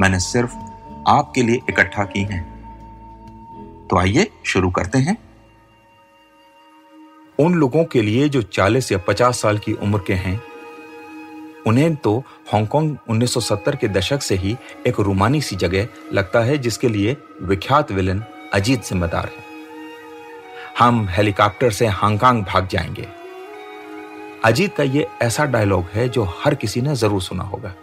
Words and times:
मैंने 0.00 0.20
सिर्फ़ 0.20 0.54
आपके 1.08 1.42
लिए 1.42 1.60
इकट्ठा 1.70 2.04
की 2.04 2.20
हैं। 2.20 2.54
तो 3.90 3.98
आइए 3.98 4.30
शुरू 4.44 4.70
करते 4.70 4.98
हैं। 4.98 5.16
उन 7.38 7.54
लोगों 7.54 7.84
के 7.84 8.02
लिए 8.02 8.28
जो 8.28 8.42
40 8.42 8.92
या 8.92 8.98
50 8.98 9.40
साल 9.40 9.58
की 9.58 9.72
उम्र 9.72 9.98
के 10.06 10.14
हैं, 10.14 10.42
उन्हें 11.66 11.96
तो 11.96 12.24
हांगकांग 12.52 12.96
1970 13.10 13.76
के 13.76 13.88
दशक 13.88 14.22
से 14.22 14.34
ही 14.34 14.56
एक 14.86 15.00
रूमानी 15.00 15.40
सी 15.40 15.56
जगह 15.56 15.88
लगता 16.12 16.40
है 16.40 16.58
जिसके 16.58 16.88
लिए 16.88 17.16
विख्यात 17.42 17.92
विलन 17.92 18.24
अजीत 18.54 18.84
जिम्मेदार 18.84 19.24
है। 19.24 19.44
हम 20.78 21.08
हेलीकॉप्टर 21.10 21.70
से 21.70 21.86
हांगकांग 21.86 22.44
भाग 22.44 22.68
जाएँगे। 22.68 23.08
अजीत 24.44 24.76
का 24.76 24.82
ये 24.82 25.08
ऐसा 25.22 25.44
डायलॉग 25.44 25.84
है 25.84 26.08
जो 26.08 26.24
हर 26.24 26.54
किसी 26.54 26.80
ने 26.80 26.94
ज़रूर 26.94 27.22
सुना 27.22 27.44
होगा। 27.44 27.74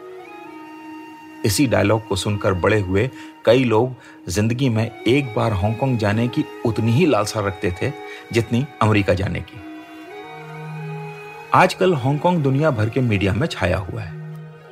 इसी 1.46 1.66
डायलॉग 1.68 2.08
को 2.08 2.16
सुनकर 2.16 2.54
बड़े 2.54 2.80
हुए 2.80 3.10
कई 3.46 3.64
लोग 3.64 3.96
ज़िंदगी 4.30 4.70
में 4.70 5.04
एक 5.04 5.34
बार 5.36 5.54
हांगकांग 5.54 5.98
जाने 5.98 6.28
की 6.28 6.44
उतनी 6.66 6.92
ही 6.92 7.06
लालसा 7.06 7.40
रखते 7.40 7.72
थे 7.82 7.92
जितनी 8.34 8.66
अमेरिका 8.82 9.14
जाने 9.14 9.40
की। 9.42 9.60
आजकल 11.54 11.94
हांगकांग 11.94 12.44
दुनिया 12.44 12.72
भर 12.72 12.90
के 12.90 13.02
मीडिया 13.02 13.34
में 13.34 13.48
छाया 13.48 13.78
हुआ 13.78 14.02
है। 14.02 14.20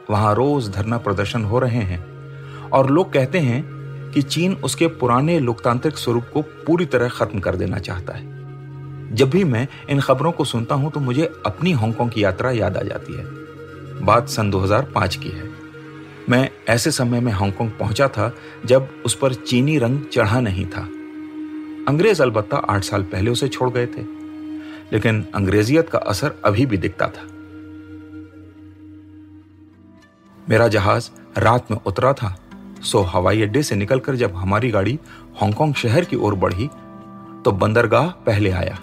वहाँ 0.09 0.33
रोज 0.35 0.69
धरना 0.69 0.97
प्रदर्शन 0.97 1.43
हो 1.43 1.59
रहे 1.59 1.81
हैं 1.83 1.99
और 2.69 2.89
लोग 2.89 3.11
कहते 3.13 3.39
हैं 3.39 3.63
कि 4.13 4.21
चीन 4.21 4.53
उसके 4.55 4.87
पुराने 4.87 5.39
लोकतांत्रिक 5.39 5.97
स्वरूप 5.97 6.29
को 6.33 6.41
पूरी 6.41 6.85
तरह 6.85 7.09
खत्म 7.09 7.39
कर 7.39 7.55
देना 7.55 7.79
चाहता 7.79 8.13
है। 8.13 9.15
जब 9.15 9.29
भी 9.29 9.43
मैं 9.43 9.67
इन 9.89 9.99
खबरों 9.99 10.31
को 10.31 10.45
सुनता 10.45 10.75
हूँ 10.75 10.91
तो 10.91 10.99
मुझे 10.99 11.29
अपनी 11.45 11.71
हांगकांग 11.71 12.11
की 12.11 12.23
यात्रा 12.23 12.51
याद 12.51 12.77
आ 12.77 12.81
जाती 12.81 13.13
है। 13.13 13.25
बात 14.05 14.29
सन 14.29 14.51
2005 14.51 15.15
की 15.15 15.29
है। 15.29 15.58
मैं 16.29 16.49
ऐसे 16.69 16.91
समय 16.91 17.19
में 17.19 17.31
हांगकांग 17.31 17.69
पहुँचा 17.71 18.07
था 18.07 18.31
जब 18.65 18.89
उस 19.05 19.15
पर 19.15 19.33
चीनी 19.33 19.77
रंग 19.77 20.01
चढ़ा 20.05 20.39
नहीं 20.39 20.65
था। 20.65 20.81
अंग्रेज़ 21.87 22.21
अलबत्ता 22.21 22.57
आठ 22.69 22.83
साल 22.83 23.03
पहले 23.03 23.31
उसे 23.31 23.47
छोड़ 23.47 23.69
गए 23.69 23.85
थे, 23.85 24.01
लेकिन 24.93 25.25
अंग्रेजियत 25.35 25.89
का 25.89 25.99
असर 25.99 26.35
अभी 26.45 26.65
भी 26.65 26.77
दिखता 26.77 27.07
था। 27.07 27.23
मेरा 30.49 30.67
जहाज़ 30.67 31.09
रात 31.37 31.71
में 31.71 31.77
उतरा 31.85 32.13
था, 32.13 32.35
सो 32.81 33.01
हवाई 33.05 33.41
अड्डे 33.41 33.63
से 33.63 33.75
निकलकर 33.75 34.15
जब 34.15 34.35
हमारी 34.35 34.69
गाड़ी 34.69 34.97
हांगकांग 35.41 35.73
शहर 35.73 36.05
की 36.05 36.15
ओर 36.15 36.35
बढ़ी 36.35 36.69
तो 37.45 37.51
बंदरगाह 37.53 38.07
पहले 38.25 38.51
आया। 38.51 38.79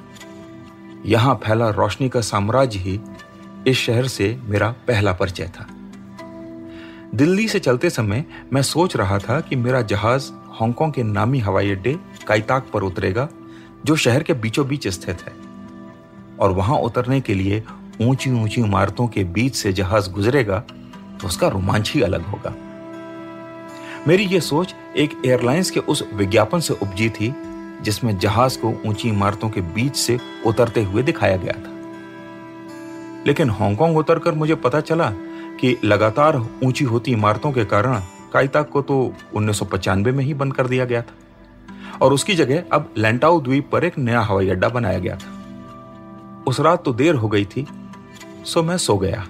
यहाँ 1.06 1.40
फैला 1.44 1.70
रोशनी 1.70 2.08
का 2.08 2.20
साम्राज्य 2.22 2.78
ही 2.78 3.00
इस 3.66 3.78
शहर 3.78 4.06
से 4.08 4.36
मेरा 4.42 4.74
पहला 4.88 5.12
परिचय 5.12 5.50
था। 5.50 5.66
दिल्ली 7.16 7.48
से 7.48 7.58
चलते 7.58 7.90
समय 7.90 8.24
मैं 8.52 8.62
सोच 8.62 8.96
रहा 8.96 9.18
था 9.18 9.40
कि 9.40 9.56
मेरा 9.56 9.80
जहाज़ 9.82 10.30
हांगकांग 10.32 10.92
के 10.92 11.02
नामी 11.02 11.38
हवाई 11.38 11.70
अड्डे 11.70 11.96
काइताक 12.26 12.66
पर 12.72 12.82
उतरेगा, 12.82 13.28
जो 13.86 13.96
शहर 13.96 14.22
के 14.22 14.32
बीचों 14.32 14.66
बीच 14.68 14.88
स्थित 14.88 15.22
है। 15.22 15.32
और 16.40 16.50
वहाँ 16.50 16.78
उतरने 16.78 17.20
के 17.20 17.34
लिए 17.34 17.62
ऊँची 18.02 18.30
ऊँची 18.42 18.60
इमारतों 18.60 19.06
के 19.08 19.24
बीच 19.24 19.54
से 19.54 19.72
जहाज़ 19.72 20.10
गुजरेगा 20.10 20.58
तो 21.20 21.26
उसका 21.26 21.48
रोमांच 21.48 21.92
ही 21.92 22.02
अलग 22.02 22.26
होगा। 22.26 22.54
मेरी 24.08 24.24
यह 24.24 24.40
सोच 24.40 24.74
एक 24.96 25.22
एयरलाइंस 25.26 25.70
के 25.70 25.80
उस 25.80 26.04
विज्ञापन 26.14 26.60
से 26.60 26.74
उपजी 26.74 27.08
थी, 27.10 27.34
जिसमें 27.82 28.18
जहाज़ 28.18 28.58
को 28.58 28.80
ऊँची 28.86 29.08
इमारतों 29.08 29.50
के 29.50 29.60
बीच 29.60 29.96
से 29.96 30.18
उतरते 30.46 30.82
हुए 30.82 31.02
दिखाया 31.02 31.36
गया 31.36 31.52
था। 31.52 31.72
लेकिन 33.26 33.50
हांगकांग 33.50 33.96
उतरकर 33.96 34.34
मुझे 34.34 34.54
पता 34.54 34.80
चला 34.80 35.12
कि 35.60 35.76
लगातार 35.84 36.36
ऊँची 36.64 36.84
होती 36.84 37.12
इमारतों 37.12 37.52
के 37.52 37.64
कारण 37.64 38.00
काइताक 38.32 38.68
को 38.68 38.82
तो 38.82 38.98
उन्नीस 39.34 39.62
में 39.96 40.24
ही 40.24 40.34
बंद 40.34 40.54
कर 40.54 40.66
दिया 40.66 40.84
गया 40.84 41.02
था। 41.02 41.98
और 42.02 42.12
उसकी 42.12 42.34
जगह 42.34 42.64
अब 42.72 42.92
लेंटाउ 42.98 43.40
द्वीप 43.40 43.68
पर 43.72 43.84
एक 43.84 43.98
नया 43.98 44.20
हवाई 44.20 44.48
अड्डा 44.48 44.68
बनाया 44.68 44.98
गया 44.98 45.16
था। 45.16 46.44
उस 46.48 46.60
रात 46.60 46.84
तो 46.84 46.92
देर 46.92 47.14
हो 47.14 47.28
गई 47.28 47.44
थी, 47.46 47.66
सो 48.44 48.62
मैं 48.62 48.76
सो 48.78 48.96
गया। 48.98 49.26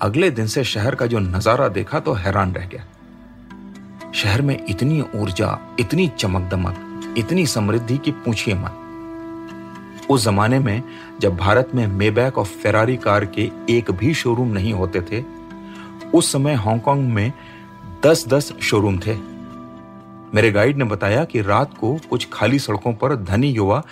अगले 0.00 0.30
दिन 0.30 0.46
से 0.46 0.64
शहर 0.64 0.94
का 0.94 1.06
जो 1.06 1.18
नज़ारा 1.18 1.68
देखा 1.68 2.00
तो 2.00 2.12
हैरान 2.14 2.52
रह 2.52 2.66
गया। 2.66 2.84
शहर 4.14 4.42
में 4.42 4.58
इतनी 4.68 5.00
ऊर्जा, 5.14 5.58
इतनी 5.80 6.08
चमक 6.18 6.50
दमक 6.50 7.14
इतनी 7.18 7.46
समृद्धि 7.46 7.96
की 7.98 8.10
पूछिए 8.14 8.54
मत। 8.54 8.84
उस 10.10 10.24
जमाने 10.24 10.58
में 10.58 10.82
जब 11.20 11.36
भारत 11.36 11.70
में 11.74 11.86
मेबैक 11.86 12.38
और 12.38 12.44
फेरारी 12.44 12.96
कार 12.96 13.24
के 13.24 13.50
एक 13.70 13.90
भी 13.90 14.14
शोरूम 14.14 14.48
नहीं 14.48 14.72
होते 14.72 15.00
थे, 15.00 15.24
उस 16.14 16.32
समय 16.32 16.54
हांगकांग 16.54 17.08
में 17.08 17.32
दस 18.04 18.28
दस 18.28 18.52
शोरूम 18.62 18.98
थे। 18.98 19.16
मेरे 20.34 20.50
गाइड 20.50 20.76
ने 20.76 20.84
बताया 20.84 21.24
कि 21.24 21.40
रात 21.40 21.76
को 21.78 21.98
कुछ 22.10 22.28
खाली 22.32 22.58
सड़कों 22.58 22.94
पर 22.94 23.16
धनी 23.16 23.50
युवा 23.50 23.82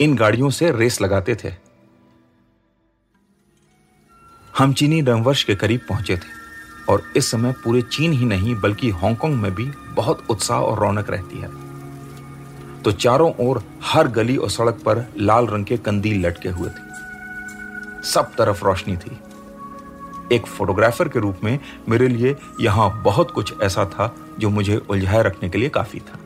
इन 0.00 0.14
गाड़ियों 0.14 0.50
से 0.50 0.70
रेस 0.70 1.00
लगाते 1.00 1.34
थे। 1.34 1.52
हम 4.58 4.72
चीनी 4.72 5.02
नववर्ष 5.02 5.42
के 5.44 5.54
करीब 5.54 5.80
पहुँचे 5.88 6.16
थे 6.16 6.40
और 6.88 7.02
इस 7.16 7.30
समय 7.30 7.52
पूरे 7.52 7.82
चीन 7.82 8.12
ही 8.12 8.24
नहीं, 8.24 8.54
बल्कि 8.54 8.90
हांगकांग 8.90 9.34
में 9.34 9.54
भी 9.54 9.70
बहुत 9.94 10.26
उत्साह 10.30 10.60
और 10.60 10.78
रौनक 10.78 11.10
रहती 11.10 11.38
है। 11.38 11.61
तो 12.84 12.92
चारों 12.92 13.32
ओर 13.40 13.62
हर 13.84 14.08
गली 14.08 14.36
और 14.36 14.50
सड़क 14.50 14.80
पर 14.84 15.04
लाल 15.18 15.46
रंग 15.46 15.64
के 15.64 15.76
कंदील 15.76 16.26
लटके 16.26 16.48
हुए 16.48 16.68
थे। 16.68 16.90
सब 18.04 18.32
तरफ़ 18.38 18.64
रोशनी 18.64 18.96
थी। 18.96 19.18
एक 20.32 20.46
फोटोग्राफर 20.46 21.08
के 21.08 21.18
रूप 21.18 21.40
में 21.44 21.58
मेरे 21.88 22.08
लिए 22.08 22.34
यहाँ 22.60 22.90
बहुत 23.02 23.30
कुछ 23.30 23.52
ऐसा 23.62 23.84
था 23.84 24.14
जो 24.38 24.50
मुझे 24.50 24.76
उलझाए 24.76 25.22
रखने 25.22 25.48
के 25.48 25.58
लिए 25.58 25.68
काफ़ी 25.68 26.00
था। 26.00 26.18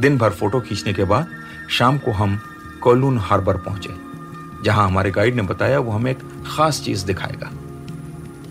दिन 0.00 0.18
भर 0.18 0.30
फ़ोटो 0.30 0.60
खींचने 0.60 0.92
के 0.92 1.04
बाद 1.04 1.28
शाम 1.70 1.98
को 1.98 2.12
हम 2.12 2.38
कोलून 2.82 3.18
हार्बर 3.18 3.56
पहुँचे, 3.58 3.94
जहाँ 4.64 4.86
हमारे 4.86 5.10
गाइड 5.10 5.34
ने 5.34 5.42
बताया 5.42 5.78
वो 5.78 5.92
हमें 5.92 6.10
एक 6.10 6.18
खास 6.46 6.80
चीज़ 6.82 7.04
दिखाएगा। 7.06 7.50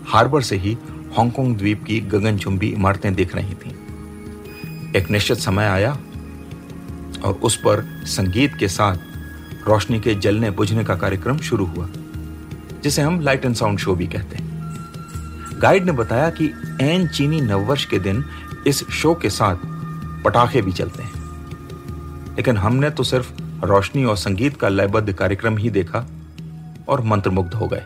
हार्बर 0.06 0.42
से 0.42 0.56
ही 0.56 0.76
हांगकांग 1.16 1.56
द्वीप 1.56 1.84
की 1.84 2.00
गगनचुंबी 2.00 2.68
इमारतें 2.68 3.14
दिख 3.14 3.34
रही 3.36 3.54
थीं। 3.54 3.72
एक 4.92 5.10
निश्चित 5.10 5.38
समय 5.38 5.66
आया 5.66 5.96
और 7.24 7.32
उस 7.32 7.56
पर 7.56 7.84
संगीत 8.04 8.54
के 8.54 8.68
साथ 8.68 8.96
रोशनी 9.68 10.00
के 10.00 10.14
जलने 10.14 10.50
बुझने 10.50 10.84
का 10.84 10.94
कार्यक्रम 10.94 11.38
शुरू 11.38 11.66
हुआ, 11.66 11.88
जिसे 12.82 13.02
हम 13.02 13.20
लाइट 13.20 13.44
एंड 13.44 13.54
साउंड 13.54 13.78
शो 13.78 13.94
भी 13.94 14.06
कहते 14.06 14.36
हैं। 14.36 14.46
गाइड 15.62 15.84
ने 15.84 15.92
बताया 15.92 16.30
कि 16.30 16.46
एन 16.80 17.08
चीनी 17.08 17.40
नववर्ष 17.40 17.84
के 17.84 17.98
दिन 17.98 18.24
इस 18.66 18.84
शो 18.84 19.14
के 19.14 19.30
साथ 19.30 19.56
पटाखे 20.24 20.62
भी 20.62 20.72
चलते 20.72 21.02
हैं। 21.02 21.12
लेकिन 22.36 22.56
हमने 22.56 22.90
तो 22.90 23.02
सिर्फ़ 23.02 23.32
रोशनी 23.64 24.04
और 24.04 24.16
संगीत 24.16 24.56
का 24.56 24.68
लयबद्ध 24.68 25.12
कार्यक्रम 25.12 25.56
ही 25.58 25.70
देखा 25.70 26.06
और 26.88 27.00
मंत्रमुग्ध 27.00 27.54
हो 27.54 27.68
गए। 27.68 27.84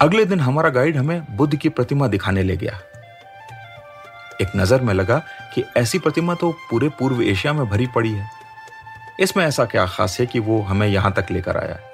अगले 0.00 0.24
दिन 0.24 0.40
हमारा 0.40 0.68
गाइड 0.68 0.96
हमें 0.96 1.36
बुद्ध 1.36 1.56
की 1.56 1.68
प्रतिमा 1.68 2.08
दिखाने 2.08 2.42
ले 2.42 2.56
गया। 2.56 2.78
एक 4.40 4.56
नज़र 4.56 4.80
में 4.80 4.94
लगा 4.94 5.18
कि 5.54 5.64
ऐसी 5.76 5.98
प्रतिमा 5.98 6.34
तो 6.34 6.50
पूरे 6.70 6.88
पूर्व 6.88 7.22
एशिया 7.22 7.52
में 7.52 7.66
भरी 7.66 7.86
पड़ी 7.86 8.12
है। 8.12 8.28
इसमें 9.20 9.44
ऐसा 9.44 9.64
क्या 9.64 9.86
खास 9.86 10.20
है 10.20 10.26
कि 10.26 10.38
वो 10.38 10.60
हमें 10.60 10.86
यहाँ 10.88 11.12
तक 11.12 11.30
लेकर 11.30 11.56
आया? 11.56 11.74
है 11.74 11.92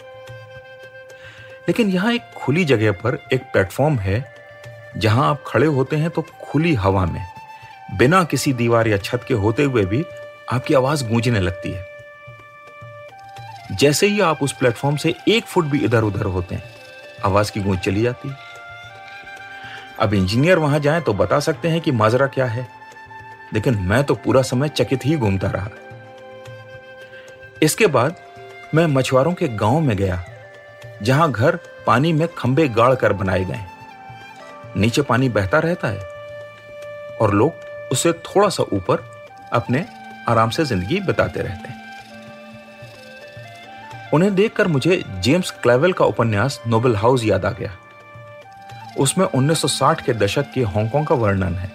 लेकिन 1.68 1.90
यहाँ 1.90 2.12
एक 2.12 2.30
खुली 2.36 2.64
जगह 2.64 2.92
पर 2.92 3.18
एक 3.32 3.42
प्लेटफॉर्म 3.42 3.98
है, 3.98 4.34
जहाँ 4.96 5.28
आप 5.30 5.42
खड़े 5.46 5.66
होते 5.66 5.96
हैं 5.96 6.10
तो 6.10 6.22
खुली 6.42 6.74
हवा 6.74 7.04
में, 7.06 7.22
बिना 7.98 8.22
किसी 8.24 8.52
दीवार 8.52 8.88
या 8.88 8.96
छत 8.96 9.24
के 9.28 9.34
होते 9.34 9.62
हुए 9.62 9.84
भी 9.84 10.04
आपकी 10.52 10.74
आवाज़ 10.74 11.04
गूंजने 11.04 11.40
लगती 11.40 11.72
है। 11.72 11.88
जैसे 13.72 14.06
ही 14.06 14.20
आप 14.20 14.42
उस 14.42 14.52
प्लेटफॉर्म 14.52 14.96
से 14.96 15.14
एक 15.28 15.44
फुट 15.44 15.64
भी 15.64 15.78
इधर 15.78 16.02
उधर 16.02 16.26
होते 16.26 16.54
हैं, 16.54 16.62
आवाज़ 17.24 17.52
की 17.52 17.60
गूंज 17.60 17.78
चली 17.78 18.02
जाती 18.02 18.28
है। 18.28 18.49
अब 20.00 20.14
इंजीनियर 20.14 20.58
वहाँ 20.58 20.78
जाएँ 20.80 21.00
तो 21.02 21.12
बता 21.14 21.38
सकते 21.40 21.68
हैं 21.68 21.80
कि 21.80 21.92
माजरा 21.92 22.26
क्या 22.26 22.46
है। 22.46 22.66
लेकिन 23.54 23.78
मैं 23.80 24.02
तो 24.04 24.14
पूरा 24.14 24.42
समय 24.42 24.68
चकित 24.68 25.04
ही 25.06 25.16
घूमता 25.16 25.48
रहा। 25.50 25.70
इसके 27.62 27.86
बाद 27.86 28.16
मैं 28.74 28.86
मछुआरों 28.86 29.32
के 29.32 29.48
गाँव 29.48 29.80
में 29.80 29.96
गया, 29.96 30.22
जहाँ 31.02 31.30
घर 31.32 31.58
पानी 31.86 32.12
में 32.12 32.26
खंबे 32.28 32.68
गाड़ 32.68 32.94
कर 32.94 33.12
बनाए 33.12 33.44
गए। 33.44 33.64
नीचे 34.76 35.02
पानी 35.02 35.28
बहता 35.28 35.58
रहता 35.58 35.88
है 35.88 35.98
और 37.16 37.34
लोग 37.34 37.52
उससे 37.92 38.12
थोड़ा 38.12 38.48
सा 38.48 38.62
ऊपर 38.72 39.04
अपने 39.52 39.84
आराम 40.28 40.50
से 40.50 40.64
ज़िंदगी 40.64 41.00
बिताते 41.00 41.40
रहते 41.40 41.68
हैं। 41.68 41.78
उन्हें 44.12 44.34
देखकर 44.34 44.68
मुझे 44.68 45.02
जेम्स 45.20 45.50
क्लेवेल 45.62 45.92
का 45.92 46.04
उपन्यास 46.04 46.60
नोबल 46.66 46.96
हाउस 46.96 47.24
याद 47.24 47.44
आ 47.44 47.50
गया। 47.50 47.76
उसमें 48.98 49.26
1960 49.26 50.00
के 50.00 50.12
दशक 50.12 50.52
के 50.54 50.60
हांगकांग 50.60 51.06
का 51.06 51.14
वर्णन 51.14 51.54
है। 51.54 51.72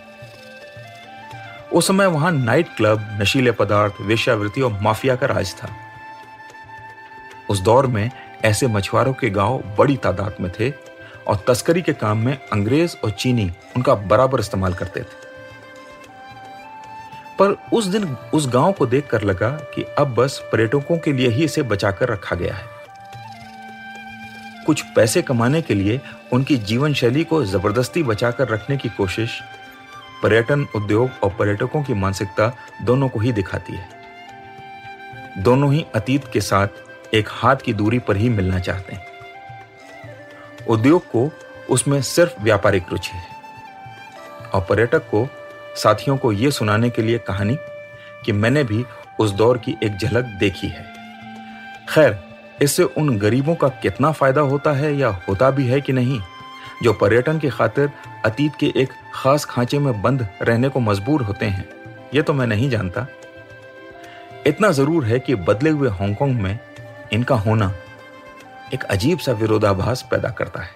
उस 1.73 1.87
समय 1.87 2.05
वहाँ 2.05 2.31
नाइट 2.31 2.67
क्लब, 2.77 3.17
नशीले 3.21 3.51
पदार्थ, 3.51 3.93
वेश्यावृत्ति 4.01 4.61
और 4.61 4.79
माफिया 4.81 5.15
का 5.15 5.25
राज 5.25 5.53
था। 5.53 5.69
उस 7.49 7.59
दौर 7.59 7.87
में 7.87 8.11
ऐसे 8.45 8.67
मछुआरों 8.67 9.13
के 9.13 9.29
गाँव 9.29 9.63
बड़ी 9.77 9.97
तादाद 9.97 10.35
में 10.41 10.51
थे 10.59 10.73
और 11.27 11.43
तस्करी 11.47 11.81
के 11.81 11.93
काम 11.93 12.17
में 12.17 12.37
अंग्रेज़ 12.53 12.95
और 13.03 13.09
चीनी 13.09 13.51
उनका 13.75 13.95
बराबर 13.95 14.39
इस्तेमाल 14.39 14.73
करते 14.73 14.99
थे। 14.99 15.25
पर 17.39 17.57
उस 17.73 17.85
दिन 17.85 18.17
उस 18.33 18.47
गाँव 18.47 18.71
को 18.71 18.85
देखकर 18.85 19.21
लगा 19.21 19.49
कि 19.49 19.85
अब 19.97 20.15
बस 20.15 20.43
पर्यटकों 20.51 20.97
के 20.97 21.13
लिए 21.13 21.29
ही 21.29 21.43
इसे 21.43 21.61
बचाकर 21.61 22.09
रखा 22.09 22.35
गया 22.35 22.55
है। 22.55 22.74
कुछ 24.65 24.81
पैसे 24.95 25.21
कमाने 25.21 25.61
के 25.61 25.73
लिए 25.73 25.99
उनकी 26.33 26.57
जीवन 26.57 26.93
शैली 26.93 27.23
को 27.23 27.43
ज़बरदस्ती 27.45 28.03
बचाकर 28.03 28.47
रखने 28.47 28.77
की 28.77 28.89
कोशिश 28.89 29.39
पर्यटन 30.23 30.67
उद्योग 30.75 31.09
और 31.23 31.29
पर्यटकों 31.29 31.83
की 31.83 31.93
मानसिकता 31.93 32.51
दोनों 32.81 33.09
को 33.09 33.19
ही 33.19 33.31
दिखाती 33.31 33.73
है। 33.73 33.89
दोनों 35.37 35.73
ही 35.73 35.85
अतीत 35.95 36.31
के 36.33 36.41
साथ 36.41 36.67
एक 37.13 37.29
हाथ 37.31 37.55
की 37.55 37.73
दूरी 37.73 37.99
पर 37.99 38.17
ही 38.17 38.29
मिलना 38.29 38.59
चाहते 38.59 38.95
हैं। 38.95 39.05
उद्योग 40.69 41.05
को 41.05 41.29
उसमें 41.69 42.01
सिर्फ़ 42.01 42.41
व्यापारिक 42.41 42.83
रुचि 42.91 43.17
है 43.17 43.27
और 44.53 44.65
पर्यटक 44.69 45.09
को, 45.09 45.27
साथियों 45.75 46.17
को 46.17 46.31
यह 46.31 46.49
सुनाने 46.49 46.89
के 46.89 47.01
लिए 47.01 47.17
कहानी 47.17 47.57
कि 48.25 48.31
मैंने 48.31 48.63
भी 48.63 48.85
उस 49.19 49.31
दौर 49.31 49.57
की 49.57 49.77
एक 49.83 49.97
झलक 49.97 50.25
देखी 50.25 50.67
है। 50.67 50.85
खैर 51.89 52.19
इससे 52.61 52.83
उन 52.83 53.17
गरीबों 53.17 53.55
का 53.55 53.67
कितना 53.81 54.11
फ़ायदा 54.11 54.41
होता 54.41 54.71
है 54.71 54.95
या 54.97 55.09
होता 55.27 55.49
भी 55.51 55.67
है 55.67 55.79
कि 55.81 55.93
नहीं? 55.93 56.19
जो 56.83 56.93
पर्यटन 56.93 57.39
की 57.39 57.49
खातिर 57.49 57.89
अतीत 58.25 58.55
के 58.55 58.71
एक 58.75 58.89
खास 59.13 59.45
खांचे 59.45 59.79
में 59.79 60.01
बंद 60.01 60.27
रहने 60.41 60.69
को 60.69 60.79
मजबूर 60.79 61.21
होते 61.21 61.45
हैं 61.45 61.67
यह 62.13 62.21
तो 62.21 62.33
मैं 62.33 62.47
नहीं 62.47 62.69
जानता। 62.69 63.05
इतना 64.47 64.71
ज़रूर 64.71 65.05
है 65.05 65.19
कि 65.19 65.35
बदले 65.35 65.69
हुए 65.69 65.89
हांगकांग 65.89 66.39
में 66.41 66.59
इनका 67.13 67.35
होना 67.35 67.71
एक 68.73 68.83
अजीब 68.83 69.19
सा 69.19 69.31
विरोधाभास 69.31 70.07
पैदा 70.11 70.29
करता 70.29 70.61
है। 70.61 70.69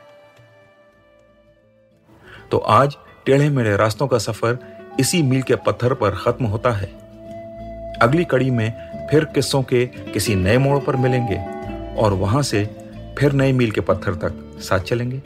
तो 2.52 2.58
आज 2.58 2.96
टेढ़े 3.26 3.50
मेढ़े 3.50 3.76
रास्तों 3.78 4.08
का 4.08 4.18
सफ़र 4.18 4.58
इसी 5.00 5.22
मील 5.22 5.42
के 5.42 5.56
पत्थर 5.56 5.94
पर 5.94 6.16
खत्म 6.16 6.46
होता 6.46 6.72
है। 6.72 6.88
अगली 8.02 8.26
कड़ी 8.26 8.50
में 8.52 9.08
फिर 9.12 9.26
किस्सों 9.26 9.62
के 9.64 9.86
किसी 9.86 10.36
नए 10.36 10.58
मोड़ 10.58 10.80
पर 10.80 10.96
मिलेंगे। 10.96 11.38
और 11.98 12.14
वहाँ 12.14 12.42
से 12.42 12.70
फिर 13.18 13.32
नए 13.32 13.52
मील 13.52 13.72
के 13.72 13.82
पत्थर 13.82 14.16
तक 14.16 14.62
साथ 14.62 14.80
चलेंगे। 14.80 15.22